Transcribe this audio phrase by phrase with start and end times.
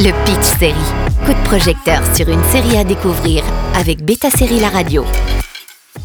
[0.00, 0.74] Le Pitch Série.
[1.26, 3.42] Coup de projecteur sur une série à découvrir
[3.74, 5.04] avec Beta Série La Radio.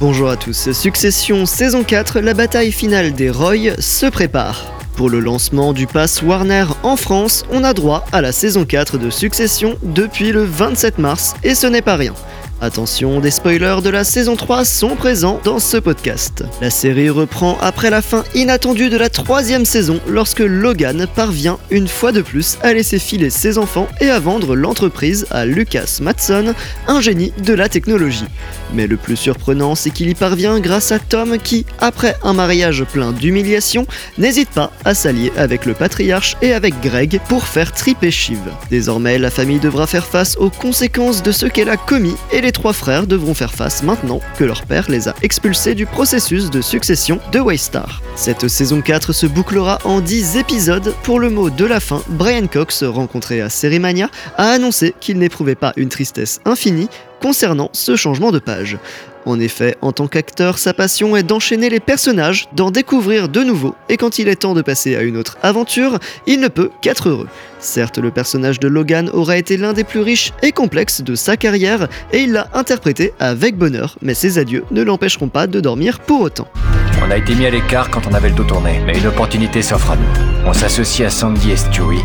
[0.00, 4.72] Bonjour à tous, Succession saison 4, la bataille finale des Roy se prépare.
[4.96, 8.96] Pour le lancement du pass Warner en France, on a droit à la saison 4
[8.96, 12.14] de Succession depuis le 27 mars et ce n'est pas rien.
[12.62, 16.44] Attention, des spoilers de la saison 3 sont présents dans ce podcast.
[16.60, 21.88] La série reprend après la fin inattendue de la troisième saison lorsque Logan parvient une
[21.88, 26.54] fois de plus à laisser filer ses enfants et à vendre l'entreprise à Lucas Matson,
[26.86, 28.26] un génie de la technologie.
[28.74, 32.84] Mais le plus surprenant, c'est qu'il y parvient grâce à Tom qui, après un mariage
[32.84, 33.88] plein d'humiliation,
[34.18, 38.38] n'hésite pas à s'allier avec le patriarche et avec Greg pour faire triper Shiv.
[38.70, 42.51] Désormais, la famille devra faire face aux conséquences de ce qu'elle a commis et les
[42.52, 46.60] trois frères devront faire face maintenant que leur père les a expulsés du processus de
[46.60, 48.00] succession de Waystar.
[48.14, 50.94] Cette saison 4 se bouclera en 10 épisodes.
[51.02, 55.54] Pour le mot de la fin, Brian Cox, rencontré à Cerimania, a annoncé qu'il n'éprouvait
[55.54, 56.88] pas une tristesse infinie
[57.20, 58.78] concernant ce changement de page.
[59.24, 63.76] En effet, en tant qu'acteur, sa passion est d'enchaîner les personnages, d'en découvrir de nouveaux,
[63.88, 67.08] et quand il est temps de passer à une autre aventure, il ne peut qu'être
[67.08, 67.28] heureux.
[67.62, 71.36] Certes, le personnage de Logan aura été l'un des plus riches et complexes de sa
[71.36, 76.00] carrière, et il l'a interprété avec bonheur, mais ses adieux ne l'empêcheront pas de dormir
[76.00, 76.48] pour autant.
[77.06, 79.62] On a été mis à l'écart quand on avait le dos tourné, mais une opportunité
[79.62, 80.02] s'offre à nous.
[80.44, 82.02] On s'associe à Sandy et Stewie,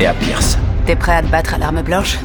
[0.00, 0.58] et à Pierce.
[0.86, 2.18] T'es prêt à te battre à l'arme blanche?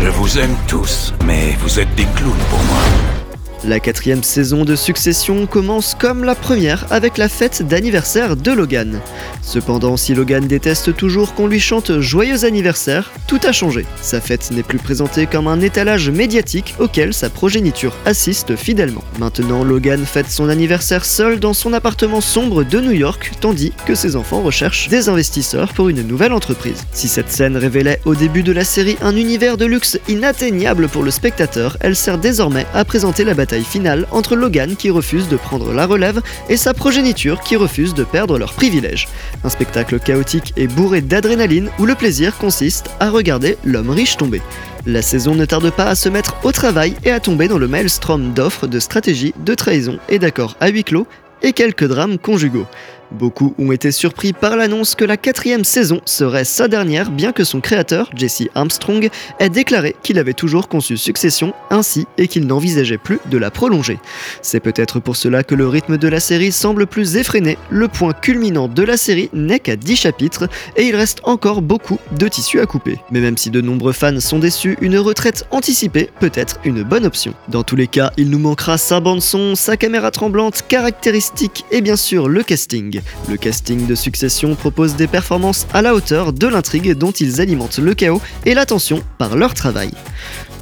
[0.00, 3.17] Je vous aime tous, mais vous êtes des clowns pour moi.
[3.64, 9.00] La quatrième saison de Succession commence comme la première avec la fête d'anniversaire de Logan.
[9.42, 13.84] Cependant, si Logan déteste toujours qu'on lui chante Joyeux anniversaire, tout a changé.
[14.00, 19.02] Sa fête n'est plus présentée comme un étalage médiatique auquel sa progéniture assiste fidèlement.
[19.18, 23.96] Maintenant, Logan fête son anniversaire seul dans son appartement sombre de New York, tandis que
[23.96, 26.84] ses enfants recherchent des investisseurs pour une nouvelle entreprise.
[26.92, 31.02] Si cette scène révélait au début de la série un univers de luxe inatteignable pour
[31.02, 35.36] le spectateur, elle sert désormais à présenter la bataille finale entre Logan qui refuse de
[35.36, 39.08] prendre la relève et sa progéniture qui refuse de perdre leurs privilèges.
[39.44, 44.42] Un spectacle chaotique et bourré d'adrénaline où le plaisir consiste à regarder l'homme riche tomber.
[44.86, 47.68] La saison ne tarde pas à se mettre au travail et à tomber dans le
[47.68, 51.06] maelstrom d'offres, de stratégies, de trahison et d'accords à huis clos
[51.42, 52.66] et quelques drames conjugaux.
[53.10, 57.44] Beaucoup ont été surpris par l'annonce que la quatrième saison serait sa dernière, bien que
[57.44, 59.08] son créateur, Jesse Armstrong,
[59.38, 63.98] ait déclaré qu'il avait toujours conçu Succession ainsi et qu'il n'envisageait plus de la prolonger.
[64.42, 68.12] C'est peut-être pour cela que le rythme de la série semble plus effréné, le point
[68.12, 72.60] culminant de la série n'est qu'à 10 chapitres et il reste encore beaucoup de tissu
[72.60, 72.98] à couper.
[73.10, 77.06] Mais même si de nombreux fans sont déçus, une retraite anticipée peut être une bonne
[77.06, 77.34] option.
[77.48, 81.96] Dans tous les cas, il nous manquera sa bande-son, sa caméra tremblante caractéristique et bien
[81.96, 82.97] sûr le casting.
[83.28, 87.78] Le casting de Succession propose des performances à la hauteur de l'intrigue dont ils alimentent
[87.78, 89.90] le chaos et la tension par leur travail.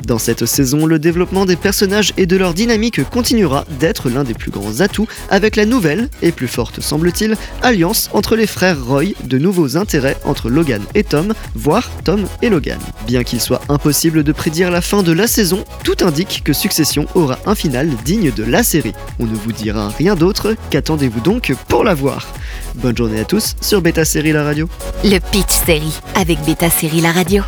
[0.06, 4.34] Dans cette saison, le développement des personnages et de leur dynamique continuera d'être l'un des
[4.34, 9.14] plus grands atouts avec la nouvelle, et plus forte semble-t-il, alliance entre les frères Roy,
[9.24, 12.78] de nouveaux intérêts entre Logan et Tom, voire Tom et Logan.
[13.06, 17.06] Bien qu'il soit impossible de prédire la fin de la saison, tout indique que Succession
[17.14, 18.94] aura un final digne de la série.
[19.18, 22.28] On ne vous dira rien d'autre, qu'attendez-vous donc pour la voir?
[22.76, 24.68] Bonne journée à tous sur Beta Série La Radio.
[25.04, 27.42] Le Pitch Série avec Beta Série La Radio.